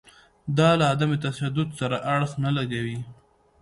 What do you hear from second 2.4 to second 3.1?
نه لګوي.